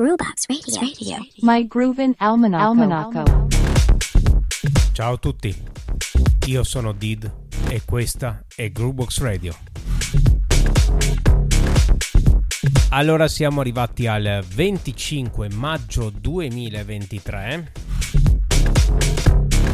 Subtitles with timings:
[0.00, 0.78] Groovebox Radio.
[0.80, 1.26] Radio.
[1.40, 2.60] My Groovin Almanac.
[2.60, 3.46] Almanac.
[4.92, 5.52] Ciao a tutti,
[6.46, 7.28] io sono Did
[7.68, 9.56] e questa è Groovebox Radio.
[12.90, 17.87] Allora siamo arrivati al 25 maggio 2023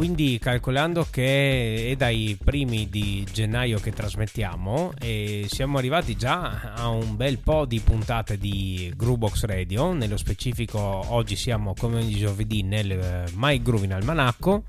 [0.05, 6.89] quindi calcolando che è dai primi di gennaio che trasmettiamo e siamo arrivati già a
[6.89, 12.63] un bel po' di puntate di Groovebox Radio, nello specifico oggi siamo come ogni giovedì
[12.63, 14.65] nel My Groove in Almanacco.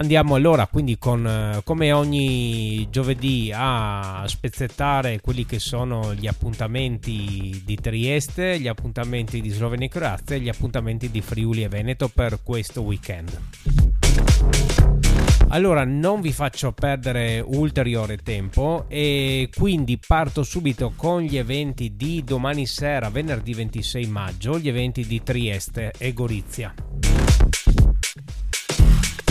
[0.00, 7.60] Andiamo allora quindi con eh, come ogni giovedì a spezzettare quelli che sono gli appuntamenti
[7.66, 12.08] di Trieste, gli appuntamenti di Slovenia e Croazia e gli appuntamenti di Friuli e Veneto
[12.08, 13.38] per questo weekend.
[15.48, 22.24] Allora non vi faccio perdere ulteriore tempo e quindi parto subito con gli eventi di
[22.24, 26.72] domani sera, venerdì 26 maggio, gli eventi di Trieste e Gorizia.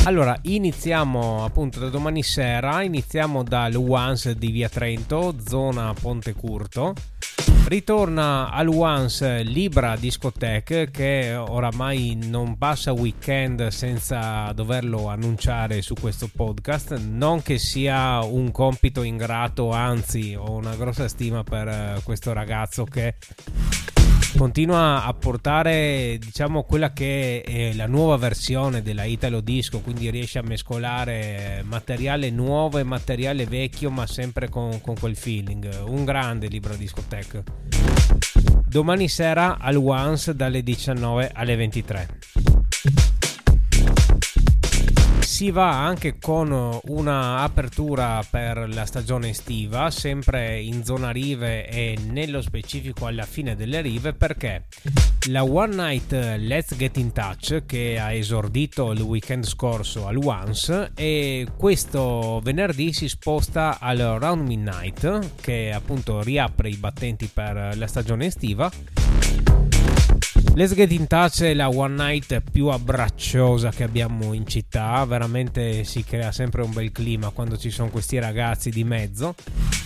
[0.05, 6.94] Allora, iniziamo appunto da domani sera, iniziamo dal Once di Via Trento, zona Ponte Curto.
[7.67, 16.27] Ritorna al Once Libra Discotheque che oramai non passa weekend senza doverlo annunciare su questo
[16.33, 16.97] podcast.
[16.97, 22.86] Non che sia un compito ingrato, anzi ho una grossa stima per eh, questo ragazzo
[22.86, 23.14] che
[24.39, 30.39] continua a portare diciamo quella che è la nuova versione della Italo Disco quindi riesce
[30.39, 35.83] a mescolare materiale nuovo e materiale vecchio ma sempre con, con quel feeling.
[35.85, 37.43] Un grande libro discoteca.
[38.65, 42.58] Domani sera al Once dalle 19 alle 23
[45.49, 46.51] va anche con
[46.83, 53.55] una apertura per la stagione estiva, sempre in zona rive e nello specifico alla fine
[53.55, 54.65] delle rive, perché
[55.29, 60.91] la One Night Let's Get in Touch che ha esordito il weekend scorso al Once
[60.93, 67.87] e questo venerdì si sposta al Round Midnight che appunto riapre i battenti per la
[67.87, 69.58] stagione estiva
[70.59, 75.86] Let's Get in Touch è la one night più abbracciosa che abbiamo in città, veramente
[75.86, 79.36] si crea sempre un bel clima quando ci sono questi ragazzi di mezzo.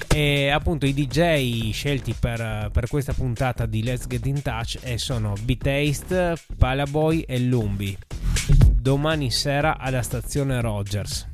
[0.08, 5.36] E appunto i DJ scelti per, per questa puntata di Let's Get in Touch sono
[5.44, 7.96] B-Taste, Palaboy e Lumbi.
[8.72, 11.33] Domani sera alla stazione Rogers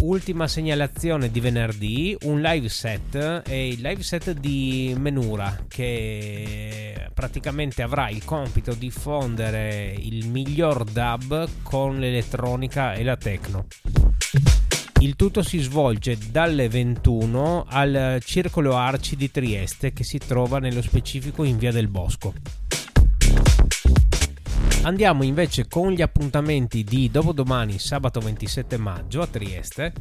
[0.00, 7.82] ultima segnalazione di venerdì, un live set, è il live set di Menura che praticamente
[7.82, 13.66] avrà il compito di fondere il miglior dub con l'elettronica e la techno.
[15.00, 20.82] Il tutto si svolge dalle 21 al Circolo Arci di Trieste che si trova nello
[20.82, 22.34] specifico in Via del Bosco.
[24.82, 29.92] Andiamo invece con gli appuntamenti di dopodomani, sabato 27 maggio a Trieste.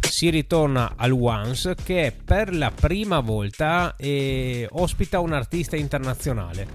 [0.00, 6.66] Si ritorna al Once che per la prima volta eh, ospita un artista internazionale.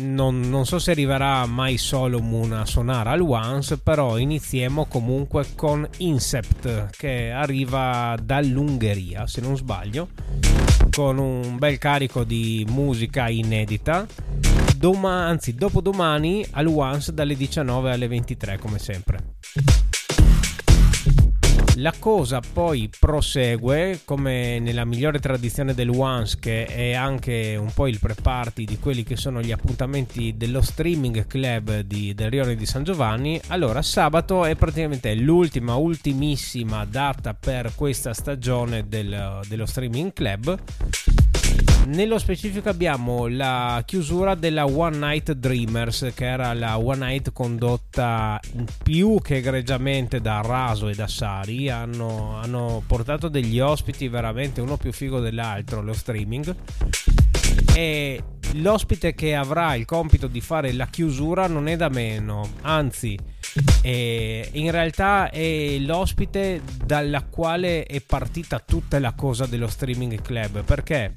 [0.00, 5.88] Non, non, so se arriverà mai Solomon a suonare al Once, però iniziamo comunque con
[5.98, 10.08] Incept che arriva dall'Ungheria, se non sbaglio,
[10.90, 14.06] con un bel carico di musica inedita
[14.80, 19.18] doma- anzi dopodomani al Once dalle 19 alle 23 come sempre.
[21.76, 27.86] La cosa poi prosegue come nella migliore tradizione del Once che è anche un po'
[27.86, 32.66] il pre-party di quelli che sono gli appuntamenti dello streaming club di, del Rione di
[32.66, 33.40] San Giovanni.
[33.48, 40.58] Allora sabato è praticamente l'ultima, ultimissima data per questa stagione del, dello streaming club
[41.90, 48.40] nello specifico abbiamo la chiusura della One Night Dreamers, che era la One Night condotta
[48.82, 51.68] più che egregiamente da Raso e da Sari.
[51.68, 56.54] Hanno, hanno portato degli ospiti veramente uno più figo dell'altro, lo streaming.
[57.80, 58.22] E
[58.56, 63.18] l'ospite che avrà il compito di fare la chiusura non è da meno, anzi
[63.80, 70.62] e in realtà è l'ospite dalla quale è partita tutta la cosa dello streaming club
[70.62, 71.14] perché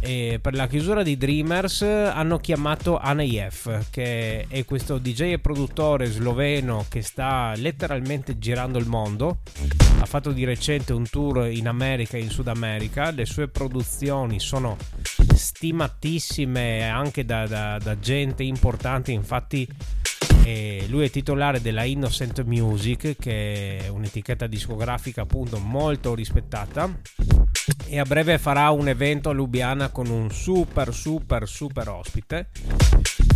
[0.00, 6.06] e per la chiusura di Dreamers hanno chiamato Aneyef, che è questo DJ e produttore
[6.06, 9.38] sloveno che sta letteralmente girando il mondo.
[10.00, 13.12] Ha fatto di recente un tour in America e in Sud America.
[13.12, 14.76] Le sue produzioni sono
[15.82, 19.12] stimatissime anche da, da, da gente importante.
[19.12, 19.66] Infatti,
[20.44, 26.90] eh, lui è titolare della Innocent Music, che è un'etichetta discografica appunto molto rispettata
[27.86, 32.48] e a breve farà un evento a Lubiana con un super super super ospite.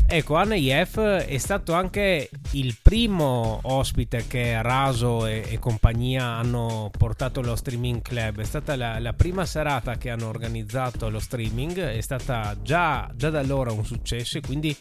[0.09, 7.41] Ecco, Anayef è stato anche il primo ospite che Raso e, e, compagnia hanno portato
[7.41, 8.41] allo streaming club.
[8.41, 13.31] È stata la, la, prima serata che hanno organizzato lo streaming, è stata già, già
[13.31, 14.75] da allora un successo e quindi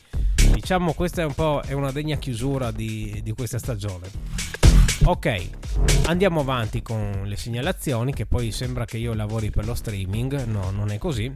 [0.54, 4.08] diciamo questa è un po' è una degna chiusura di, di questa stagione.
[5.06, 5.50] Ok,
[6.06, 10.70] andiamo avanti con le segnalazioni che poi sembra che io lavori per lo streaming, no,
[10.70, 11.34] non è così.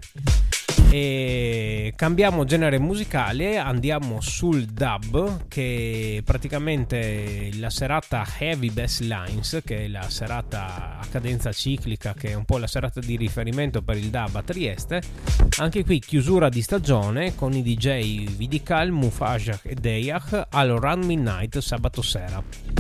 [0.92, 9.86] E cambiamo genere musicale, andiamo sul dub che praticamente la serata Heavy Bass Lines, che
[9.86, 13.98] è la serata a cadenza ciclica, che è un po' la serata di riferimento per
[13.98, 15.02] il dub a Trieste.
[15.60, 21.60] Anche qui chiusura di stagione con i DJ Vidical, Mufajak e Deyach al Run Midnight
[21.60, 22.79] sabato sera.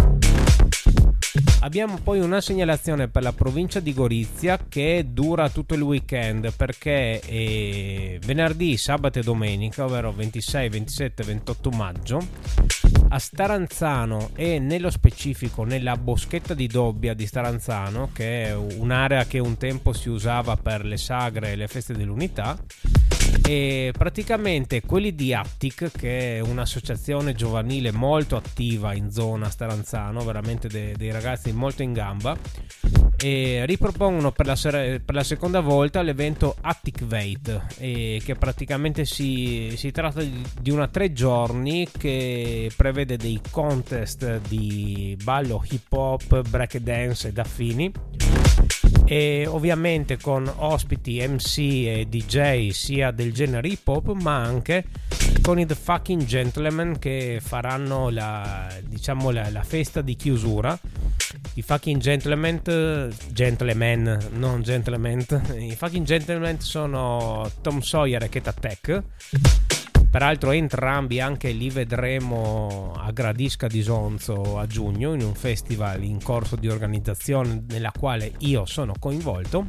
[1.62, 7.20] Abbiamo poi una segnalazione per la provincia di Gorizia che dura tutto il weekend perché
[7.20, 12.28] eh, venerdì, sabato e domenica, ovvero 26, 27 e 28 maggio,
[13.10, 19.40] a Staranzano e nello specifico nella boschetta di Dobbia di Staranzano, che è un'area che
[19.40, 22.58] un tempo si usava per le sagre e le feste dell'unità,
[23.50, 30.68] e praticamente quelli di Attic, che è un'associazione giovanile molto attiva in zona Staranzano, veramente
[30.68, 32.38] de- dei ragazzi molto in gamba,
[33.18, 39.90] ripropongono per la, ser- per la seconda volta l'evento Attic Veit, che praticamente si, si
[39.90, 46.78] tratta di, di una tre giorni che prevede dei contest di ballo hip hop, break
[46.78, 47.92] dance ed affini
[49.12, 54.86] e ovviamente con ospiti MC e DJ sia del genere hip hop ma anche
[55.42, 60.78] con i The Fucking Gentlemen che faranno la, diciamo la, la festa di chiusura.
[61.56, 62.62] I fucking gentlemen
[63.32, 65.26] gentlemen non gentlemen.
[65.58, 69.04] I fucking gentlemen sono Tom Sawyer e Keta Tech
[70.10, 76.22] Peraltro entrambi anche li vedremo a Gradisca di Sonzo a giugno in un festival in
[76.22, 79.68] corso di organizzazione nella quale io sono coinvolto.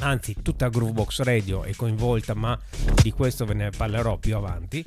[0.00, 2.58] Anzi, tutta Groovebox Radio è coinvolta, ma
[3.00, 4.84] di questo ve ne parlerò più avanti.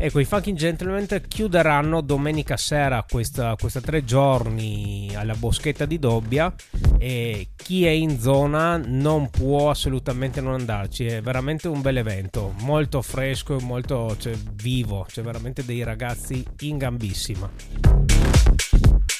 [0.00, 6.54] Ecco, i Fucking Gentlemen chiuderanno domenica sera questa, questa tre giorni alla boschetta di Dobbia
[6.98, 11.06] e chi è in zona non può assolutamente non andarci.
[11.06, 15.04] È veramente un bel evento, molto fresco e molto cioè, vivo.
[15.08, 17.50] C'è veramente dei ragazzi in gambissima.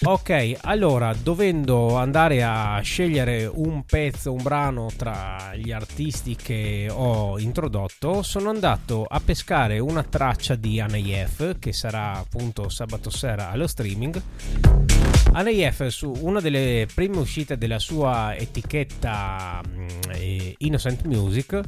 [0.00, 7.36] Ok, allora dovendo andare a scegliere un pezzo, un brano tra gli artisti che ho
[7.36, 13.66] introdotto, sono andato a pescare una traccia di Anayef che sarà appunto sabato sera allo
[13.66, 14.22] streaming.
[15.32, 19.60] Anayef su una delle prime uscite della sua etichetta
[20.12, 21.60] eh, Innocent Music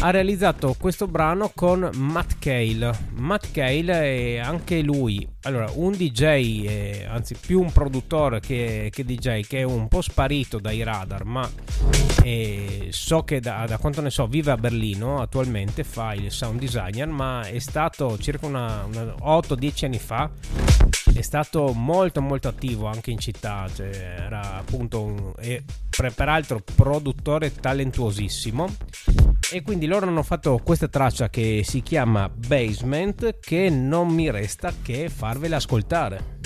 [0.00, 3.10] ha realizzato questo brano con Matt Cale.
[3.12, 6.22] Matt Cale è anche lui, allora, un DJ,
[6.66, 11.24] eh, anzi più un produttore che, che, DJ, che è un po' sparito dai radar,
[11.24, 11.48] ma
[12.22, 16.58] eh, so che da, da, quanto ne so vive a Berlino attualmente, fa il sound
[16.58, 20.30] designer, ma è stato circa una, una 8-10 anni fa,
[21.14, 25.62] è stato molto molto attivo anche in città, cioè era appunto un, e,
[26.14, 28.68] peraltro produttore talentuosissimo
[29.52, 34.72] e quindi loro hanno fatto questa traccia che si chiama Basement che non mi resta
[34.80, 36.40] che farvela ascoltare.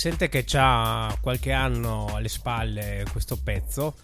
[0.00, 3.96] Sente che ha qualche anno alle spalle questo pezzo,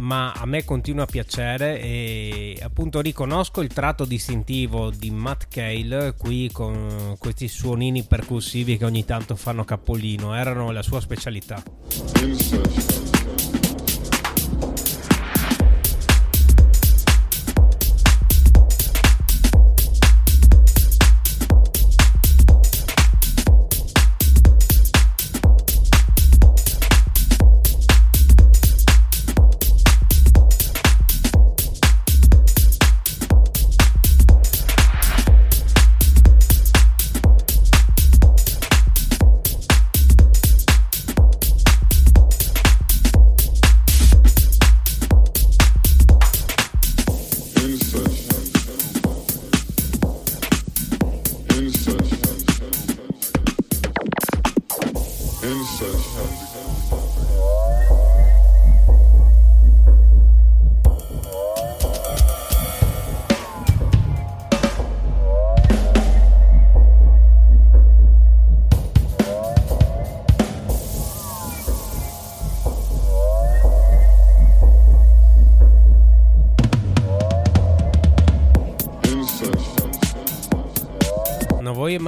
[0.00, 6.16] ma a me continua a piacere e appunto riconosco il tratto distintivo di Matt Cale
[6.18, 11.62] qui con questi suonini percussivi che ogni tanto fanno capolino, erano la sua specialità.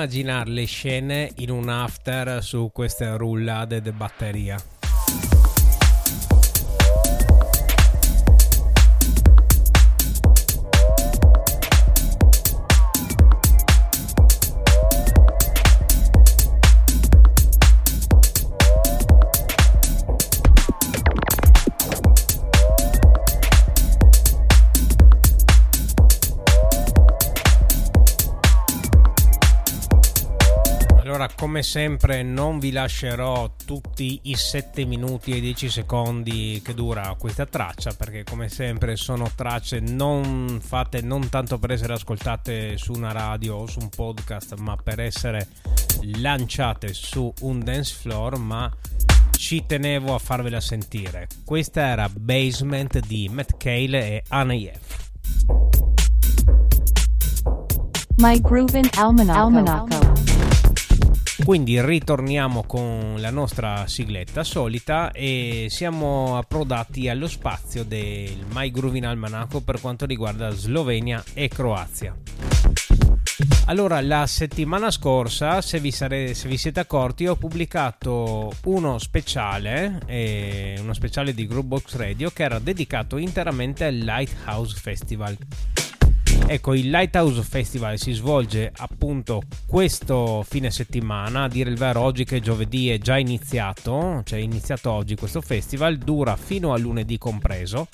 [0.05, 4.74] Immaginare le scene in un after su queste rullate di batteria.
[31.45, 37.45] Come sempre non vi lascerò tutti i 7 minuti e 10 secondi che dura questa
[37.45, 43.13] traccia perché come sempre sono tracce non fatte non tanto per essere ascoltate su una
[43.13, 45.49] radio o su un podcast ma per essere
[46.17, 48.75] lanciate su un dance floor ma
[49.33, 55.03] ci tenevo a farvela sentire questa era Basement di Matt Cale e Anayef
[58.17, 59.39] My Groovin' Almanaco.
[59.39, 60.04] Almanaco.
[61.45, 69.05] Quindi ritorniamo con la nostra sigletta solita e siamo approdati allo spazio del My Groovin
[69.05, 72.17] Almanacco per quanto riguarda Slovenia e Croazia.
[73.67, 80.01] Allora, la settimana scorsa, se vi, sare- se vi siete accorti, ho pubblicato uno speciale,
[80.07, 85.37] eh, uno speciale di Groupbox Radio che era dedicato interamente al Lighthouse Festival
[86.47, 92.25] Ecco, il Lighthouse Festival si svolge appunto questo fine settimana, a dire il vero oggi
[92.25, 97.19] che giovedì è già iniziato, cioè è iniziato oggi questo festival, dura fino a lunedì
[97.19, 97.89] compreso.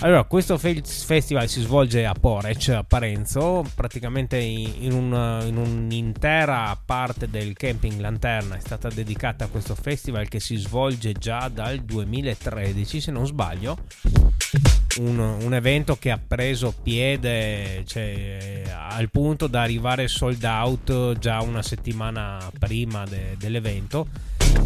[0.00, 6.78] Allora, questo fe- festival si svolge a Porec, a Parenzo, praticamente in, un, in, un'intera
[6.84, 11.80] parte del camping Lanterna è stata dedicata a questo festival che si svolge già dal
[11.80, 13.76] 2013, se non sbaglio
[14.98, 21.40] un, un, evento che ha preso piede cioè, al punto da arrivare sold out già
[21.40, 24.06] una settimana prima de, dell'evento.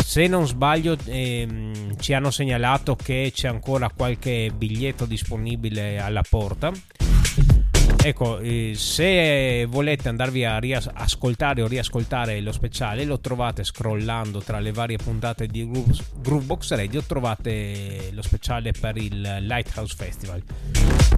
[0.04, 6.72] Se non sbaglio, ehm, ci hanno segnalato che c'è ancora qualche biglietto disponibile alla porta
[8.04, 14.58] Ecco, eh, se volete andarvi a riascoltare o riascoltare lo speciale, lo trovate scrollando tra
[14.58, 15.70] le varie puntate di
[16.20, 20.42] Groovebox Radio, trovate lo speciale per il Lighthouse Festival.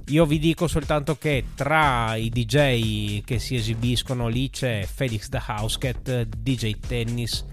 [0.09, 5.41] Io vi dico soltanto che tra i DJ che si esibiscono lì c'è Felix the
[5.43, 7.43] Housecat, DJ Tennis,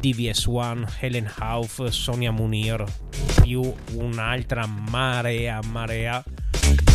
[0.00, 2.84] DVS1, Helen Hauf, Sonia Munir,
[3.40, 6.20] più un'altra marea, marea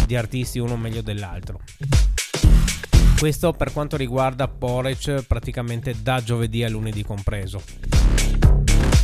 [0.06, 1.60] di artisti uno meglio dell'altro.
[3.18, 7.62] Questo per quanto riguarda Porec praticamente da giovedì a lunedì compreso.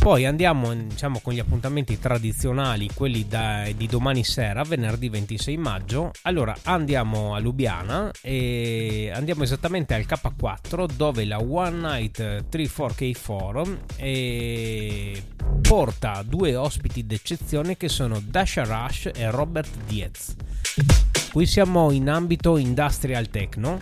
[0.02, 6.10] Poi andiamo diciamo, con gli appuntamenti tradizionali, quelli da, di domani sera, venerdì 26 maggio.
[6.22, 15.22] Allora andiamo a Lubiana e andiamo esattamente al K4 dove la One Night 34K4 e
[15.60, 20.34] porta due ospiti d'eccezione che sono Dasha Rush e Robert Diez.
[21.32, 23.80] Qui siamo in ambito industrial techno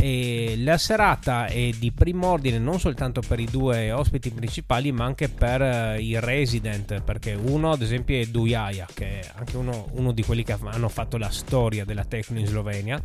[0.00, 5.04] e la serata è di primo ordine non soltanto per i due ospiti principali ma
[5.04, 9.88] anche per uh, i resident perché uno ad esempio è Dujaya che è anche uno,
[9.92, 13.00] uno, di quelli che hanno fatto la storia della techno in Slovenia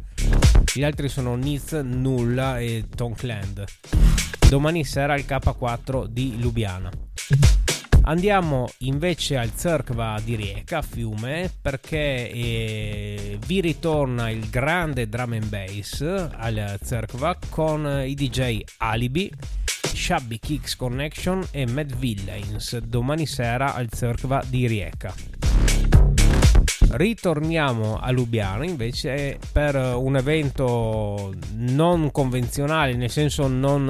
[0.73, 3.65] gli altri sono Niz, Nulla e Tonkland
[4.49, 6.89] domani sera al K4 di Lubiana.
[8.07, 15.47] Andiamo invece al Zerkva di Rieca, Fiume, perché eh, vi ritorna il grande drum and
[15.47, 19.31] bass al Zerkva con i DJ Alibi,
[19.81, 25.11] Shabby Kicks Connection e Mad Villains domani sera al Zerkva di Rieca.
[26.87, 33.83] Ritorniamo a Lubiana invece per un evento non convenzionale, nel senso non,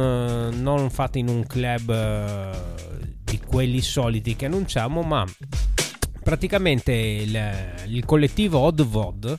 [0.53, 2.94] non fatto in un club eh,
[3.25, 5.25] di quelli soliti che annunciamo, ma
[6.23, 9.37] praticamente il, il collettivo Odd Vod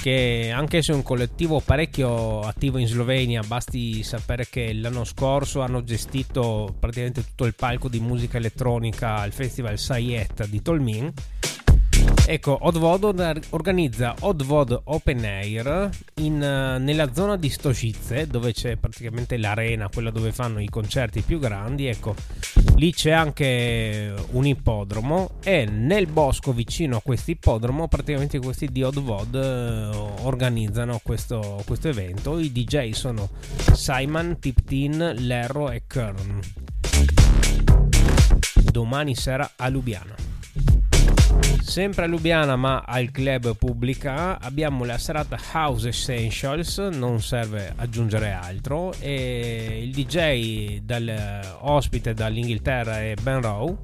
[0.00, 5.60] che anche se è un collettivo parecchio attivo in Slovenia, basti sapere che l'anno scorso
[5.60, 11.12] hanno gestito praticamente tutto il palco di musica elettronica al festival Sayet di Tolmin
[12.26, 19.88] Ecco, Odvod organizza Odvod Open Air in, nella zona di Stocice, dove c'è praticamente l'arena,
[19.88, 21.86] quella dove fanno i concerti più grandi.
[21.86, 22.14] Ecco,
[22.76, 28.84] lì c'è anche un ippodromo e nel bosco vicino a questo ippodromo, praticamente questi di
[28.84, 29.90] Odvod eh,
[30.22, 32.38] organizzano questo, questo evento.
[32.38, 33.28] I DJ sono
[33.72, 36.40] Simon, Tiptin, Lerro e Kern.
[38.70, 40.29] Domani sera a Lubiana.
[41.70, 48.32] Sempre a Lubiana ma al club pubblica abbiamo la serata House Essentials, non serve aggiungere
[48.32, 53.76] altro, e il DJ dal, ospite dall'Inghilterra è Ben Rowe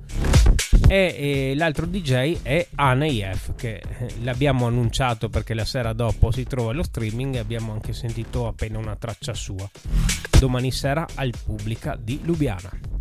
[0.88, 6.42] e, e l'altro DJ è Anef che eh, l'abbiamo annunciato perché la sera dopo si
[6.42, 9.70] trova lo streaming e abbiamo anche sentito appena una traccia sua.
[10.40, 12.95] Domani sera al pubblica di Lubiana.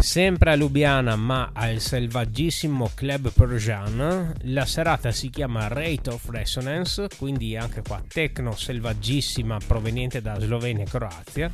[0.00, 7.08] Sempre a Lubiana ma al selvaggissimo Club Persian, la serata si chiama Rate of Resonance,
[7.18, 11.50] quindi anche qua techno selvaggissima proveniente da Slovenia e Croazia.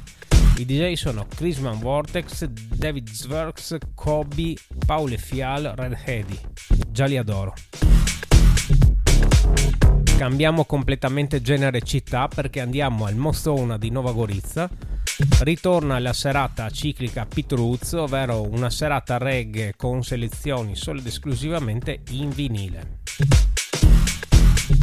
[0.57, 4.55] I DJ sono Chrisman Vortex, David Zwerks, Kobe,
[4.87, 6.39] Paolo Fial, Red Heady.
[6.91, 7.55] Già li adoro.
[10.17, 14.71] Cambiamo completamente genere città perché andiamo al Mostona di Nova Gorizia
[15.41, 22.01] ritorna la serata ciclica Pit Roots, ovvero una serata reggae con selezioni solo ed esclusivamente
[22.11, 23.03] in vinile.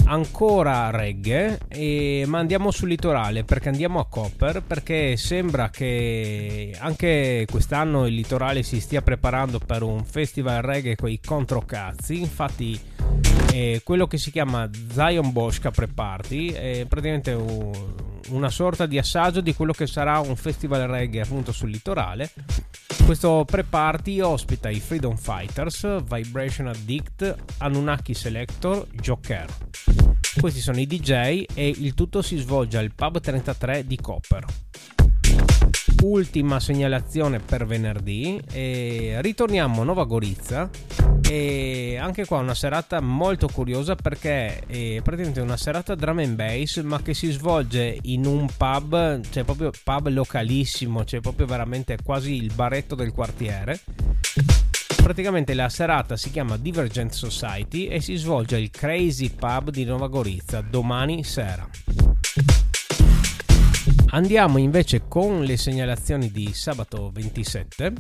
[0.06, 7.48] Ancora reggae, e, ma andiamo sul litorale perché andiamo a Copper perché sembra che anche
[7.50, 12.20] quest'anno il litorale si stia preparando per un festival reggae con i controcazzi.
[12.20, 12.80] Infatti,
[13.54, 17.72] eh, quello che si chiama Zion Bosca Pre-Party è praticamente un,
[18.30, 22.32] una sorta di assaggio di quello che sarà un festival reggae appunto sul litorale.
[23.06, 29.46] Questo pre-party ospita i Freedom Fighters, Vibration Addict, Anunnaki Selector, Joker.
[30.40, 34.46] Questi sono i DJ e il tutto si svolge al pub 33 di Copper
[36.04, 40.70] ultima segnalazione per venerdì e ritorniamo a Nova Gorizia.
[41.28, 46.82] E anche qua una serata molto curiosa perché è praticamente una serata drum and bass
[46.82, 52.36] ma che si svolge in un pub cioè proprio pub localissimo cioè proprio veramente quasi
[52.36, 53.80] il baretto del quartiere.
[55.02, 60.08] Praticamente la serata si chiama Divergent Society e si svolge al Crazy Pub di Nova
[60.08, 61.68] Gorizia domani sera
[64.14, 67.94] Andiamo invece con le segnalazioni di sabato 27.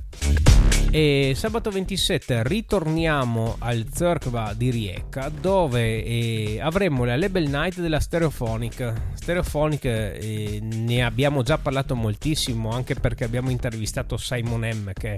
[0.91, 8.02] E sabato 27 ritorniamo al Zerkva di Rijeka dove eh, avremo la Label Night della
[8.02, 8.93] Stereophonic.
[9.13, 15.17] Stereophonic eh, ne abbiamo già parlato moltissimo anche perché abbiamo intervistato Simon M che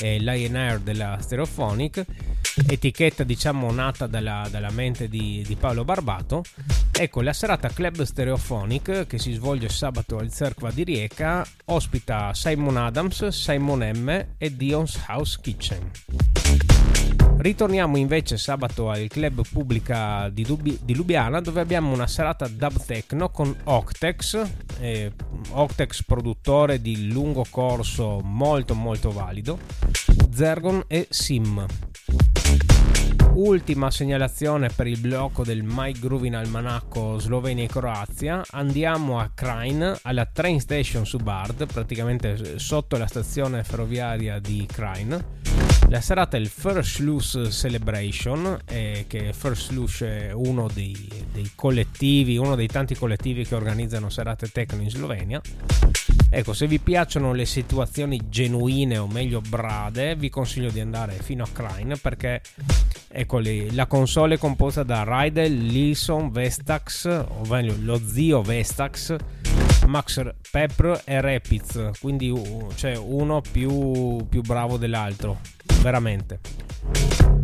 [0.00, 2.04] è l'INR della Stereophonic
[2.66, 6.42] etichetta diciamo nata dalla, dalla mente di, di, Paolo Barbato.
[6.92, 12.76] Ecco, la serata Club Stereophonic che si svolge sabato al Cerqua di Rieca ospita Simon
[12.76, 15.90] Adams, Simon M e Dion's House Kitchen.
[17.36, 22.82] Ritorniamo invece sabato al club pubblica di, Dubi- di, Lubiana dove abbiamo una serata dub
[22.84, 24.42] techno con Octex,
[24.78, 25.12] eh,
[25.50, 29.58] Octex produttore di lungo corso molto molto valido,
[30.32, 31.66] Zergon e Sim.
[33.34, 38.44] Ultima segnalazione per il blocco del My Groovin Almanacco Slovenia e Croazia.
[38.52, 45.24] Andiamo a Krain, alla train station su Bard, praticamente sotto la stazione ferroviaria di Krain.
[45.88, 51.50] La serata è il First Loose Celebration, eh, che First Loose è uno dei, dei
[51.56, 55.40] collettivi, uno dei tanti collettivi che organizzano serate techno in Slovenia.
[56.36, 61.44] Ecco, se vi piacciono le situazioni genuine o meglio brade, vi consiglio di andare fino
[61.44, 62.42] a Krain perché
[63.06, 69.14] ecco, la console è composta da Rydell, Lilson, Vestax, o meglio lo zio Vestax
[69.86, 70.20] Max
[70.50, 72.32] Pepper e Rapids, quindi
[72.74, 75.38] cioè uno più, più bravo dell'altro,
[75.82, 77.43] veramente.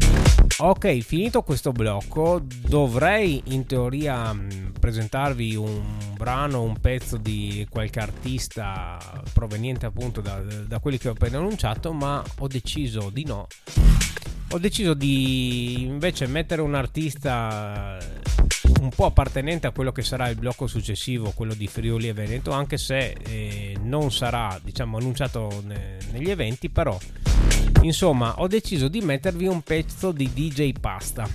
[0.62, 5.82] Ok, finito questo blocco, dovrei in teoria mm, presentarvi un
[6.18, 8.98] brano, un pezzo di qualche artista
[9.32, 13.46] proveniente appunto da, da quelli che ho appena annunciato, ma ho deciso di no.
[14.50, 17.96] Ho deciso di invece mettere un artista
[18.82, 22.50] un po' appartenente a quello che sarà il blocco successivo, quello di Friuli e Veneto,
[22.50, 26.98] anche se eh, non sarà diciamo annunciato ne, negli eventi, però
[27.82, 31.28] insomma ho deciso di mettervi un pezzo di DJ Pasta.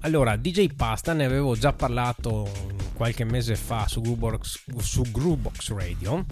[0.00, 2.48] Allora, DJ Pasta ne avevo già parlato
[2.94, 6.24] qualche mese fa su Groovebox, su Groovebox Radio.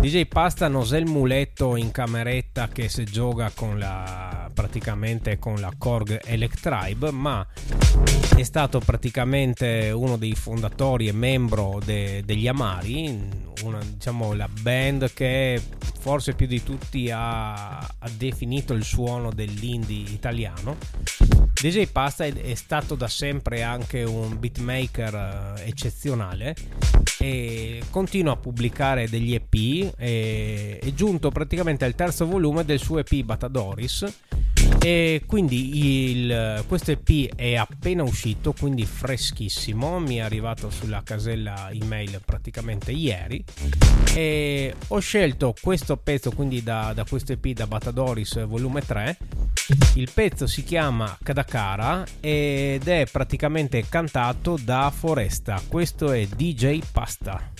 [0.00, 5.56] DJ Pasta non è il muletto in cameretta che si gioca con la praticamente con
[5.60, 7.46] la Korg Electribe, ma
[8.36, 15.12] è stato praticamente uno dei fondatori e membro de, degli Amari, una, diciamo la band
[15.12, 15.60] che
[15.98, 20.76] forse più di tutti ha, ha definito il suono dell'indie italiano.
[21.52, 26.54] DJ Pasta è, è, stato da sempre anche un beatmaker eh, eccezionale
[27.18, 29.94] e continua a pubblicare degli EP.
[29.96, 34.04] E, è giunto praticamente al terzo volume del suo EP Batadoris
[34.80, 39.98] e quindi il, questo EP è appena uscito, quindi freschissimo.
[39.98, 43.42] Mi è arrivato sulla casella email praticamente ieri.
[44.14, 49.18] E ho scelto questo pezzo, quindi da, da questo EP da Batadoris volume 3.
[49.94, 55.60] Il pezzo si chiama Kadakara ed è praticamente cantato da Foresta.
[55.66, 57.50] Questo è DJ Pasta.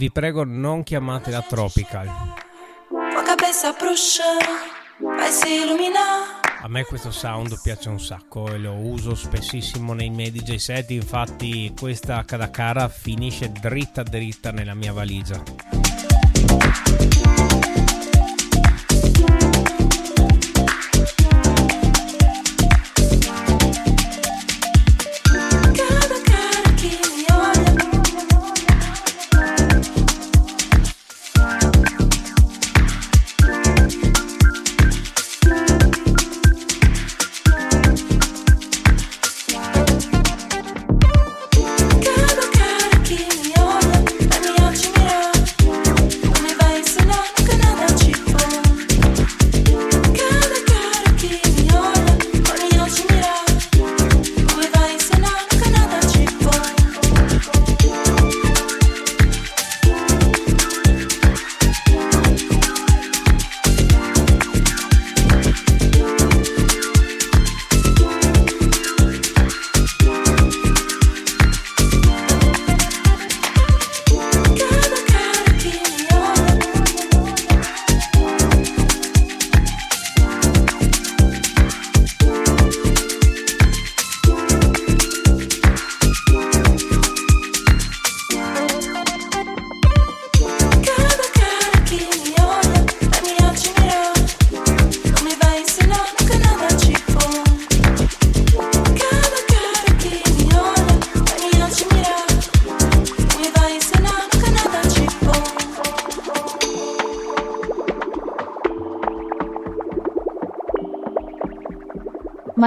[0.00, 2.08] Vi prego non chiamatela Tropical.
[6.62, 10.88] A me questo sound piace un sacco e lo uso spessissimo nei miei DJ set,
[10.92, 15.42] infatti questa Kadakara finisce dritta dritta nella mia valigia.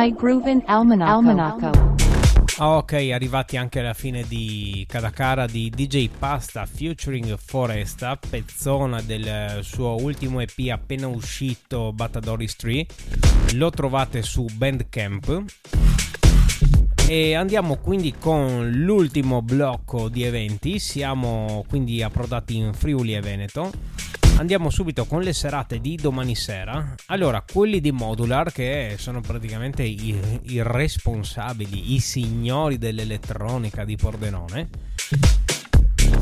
[0.04, 1.12] My Groovin Almanacco.
[1.12, 1.96] Almanacco.
[2.58, 9.96] Ok, arrivati anche alla fine di Kadakara di DJ Pasta featuring Foresta, pezzona del suo
[10.02, 12.86] ultimo EP appena uscito Batadoris 3.
[13.54, 15.44] Lo trovate su Bandcamp.
[17.08, 20.80] E andiamo quindi con l'ultimo blocco di eventi.
[20.80, 23.72] Siamo quindi approdati in Friuli e Veneto
[24.38, 26.96] andiamo subito con le serate di domani sera.
[27.08, 34.70] Allora, quelli di Modular, che sono praticamente i, i responsabili, i signori dell'elettronica di Pordenone.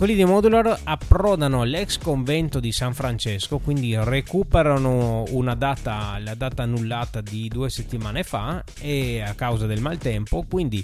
[0.02, 6.64] Quelli di Modular approdano all'ex convento di San Francesco, quindi recuperano una data, la data
[6.64, 10.84] annullata di due settimane fa e a causa del maltempo, quindi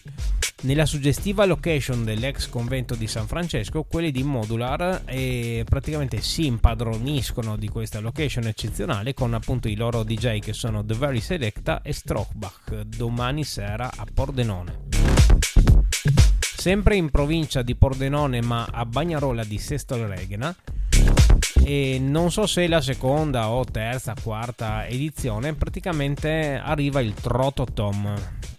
[0.61, 7.57] nella suggestiva location dell'ex convento di San Francesco, quelli di Modular eh, praticamente si impadroniscono
[7.57, 11.91] di questa location eccezionale con appunto i loro DJ che sono The Very Selecta e
[11.91, 15.16] Strochbach domani sera a Pordenone.
[16.67, 20.53] Sempre in provincia di Pordenone ma a Bagnarola di Sesto Regena
[21.63, 28.13] e non so se la seconda o terza, quarta edizione praticamente arriva il Trotto Tom.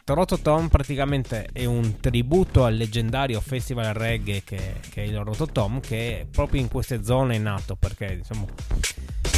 [0.06, 6.26] Rototom praticamente è un tributo al leggendario festival reggae che, che, è il Rototom che
[6.30, 8.46] proprio in queste zone è nato perché insomma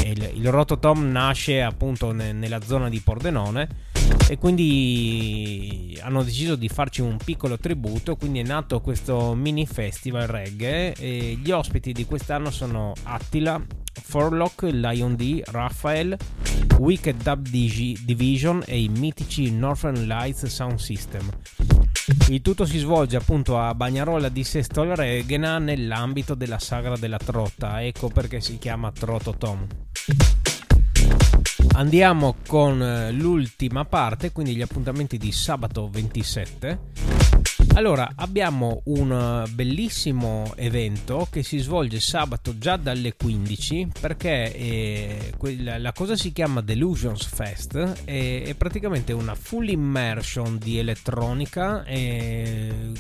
[0.05, 3.90] il, il Rototom nasce appunto ne, nella zona di Pordenone
[4.29, 10.27] e quindi hanno deciso di farci un piccolo tributo quindi è nato questo mini festival
[10.27, 13.61] reggae e gli ospiti di quest'anno sono Attila
[13.93, 16.17] Forlock, Lion D, Raphael,
[16.79, 21.29] Wicked Dub Division e i mitici Northern Lights Sound System.
[22.29, 27.83] Il tutto si svolge appunto a Bagnarola di Sestol Regena nell'ambito della sagra della trotta,
[27.83, 29.67] ecco perché si chiama Trotto Tom.
[31.75, 37.11] Andiamo con eh, l'ultima parte, quindi gli appuntamenti di sabato 27
[37.75, 45.33] allora, abbiamo un eh, bellissimo evento che si svolge sabato già dalle 15 perché eh,
[45.79, 52.93] la cosa si chiama Delusions Fest è, è praticamente una full immersion di elettronica eh,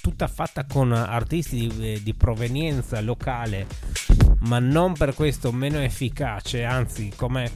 [0.00, 3.66] tutta fatta con artisti di, eh, di provenienza locale
[4.40, 7.50] ma non per questo meno efficace, anzi come,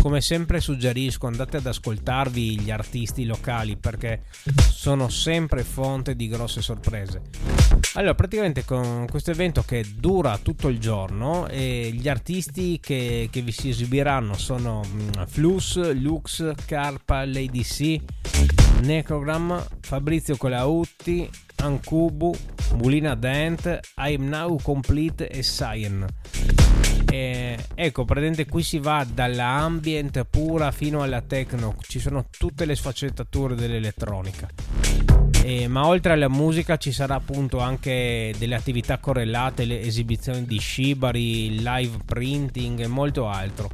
[0.00, 4.22] come sempre suggerisco andate ad ascoltarvi gli artisti locali perché
[4.70, 7.22] sono sempre fonte di grosse sorprese.
[7.94, 13.40] Allora, praticamente con questo evento che dura tutto il giorno, e gli artisti che, che
[13.42, 18.00] vi si esibiranno sono mm, Flus, Lux, Carpa, Lady C,
[18.82, 22.34] Necrogram, Fabrizio Colautti, Ancubu,
[22.74, 26.06] Bulina Dent, I'm Now Complete e Cyan.
[27.10, 32.64] E, ecco, praticamente qui si va dalla ambient pura fino alla techno, ci sono tutte
[32.64, 34.48] le sfaccettature dell'elettronica.
[35.42, 40.58] E, ma oltre alla musica ci sarà appunto anche delle attività correlate, le esibizioni di
[40.58, 43.70] shibari, live printing e molto altro.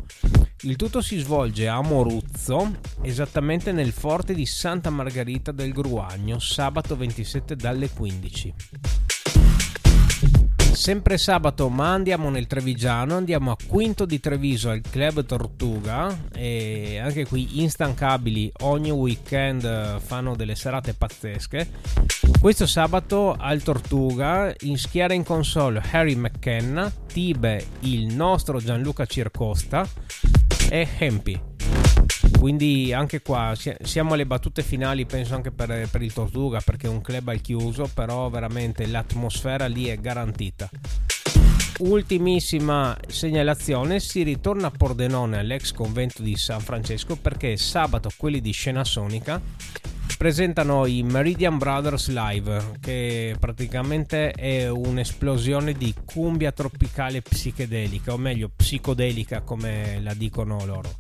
[0.63, 6.97] Il tutto si svolge a Moruzzo, esattamente nel forte di Santa Margherita del Gruagno, sabato
[6.97, 8.55] 27 dalle 15.
[10.85, 16.99] Sempre sabato, ma andiamo nel Trevigiano, andiamo a Quinto di Treviso al Club Tortuga e
[17.03, 21.71] anche qui instancabili, ogni weekend fanno delle serate pazzesche.
[22.39, 29.89] Questo sabato al Tortuga in schiera in console Harry McKenna, Tibe il nostro Gianluca Circosta
[30.69, 31.41] e Hempi.
[32.45, 36.91] Quindi anche qua siamo alle battute finali, penso anche per, per il Tortuga, perché è
[36.91, 40.69] un club al chiuso, però veramente l'atmosfera lì è garantita.
[41.79, 48.53] Ultimissima segnalazione, si ritorna a Pordenone all'ex convento di San Francesco perché sabato quelli di
[48.53, 49.41] Scena Sonica
[50.19, 58.51] presentano i Meridian Brothers Live, che praticamente è un'esplosione di cumbia tropicale psichedelica, o meglio
[58.55, 60.97] psicodelica come la dicono loro.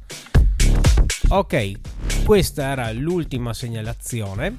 [1.28, 4.56] Ok, questa era l'ultima segnalazione.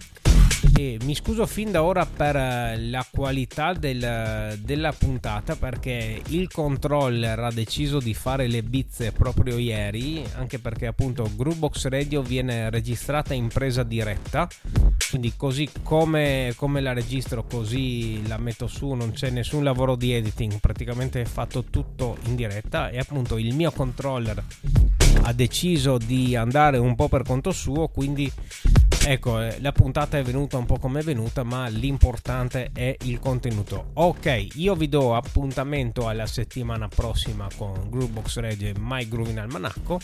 [0.78, 6.52] E mi scuso fin da ora per eh, la qualità del, della puntata perché il
[6.52, 12.70] controller ha deciso di fare le bizze proprio ieri, anche perché appunto Groovebox Radio viene
[12.70, 14.50] registrata in presa diretta,
[15.10, 20.12] quindi così come, come la registro così la metto su, non c'è nessun lavoro di
[20.12, 22.90] editing, praticamente è fatto tutto in diretta.
[22.90, 24.44] E appunto il mio controller
[25.22, 28.30] ha deciso di andare un po' per conto suo, quindi
[29.06, 33.20] ecco, eh, la puntata è venuta un po' come è venuta, ma l'importante è il
[33.20, 33.92] contenuto.
[33.94, 40.00] Ok, io vi do appuntamento alla settimana prossima con Groovebox Radio e My Groovin Almanacco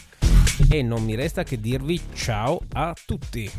[0.70, 3.50] e non mi resta che dirvi ciao a tutti.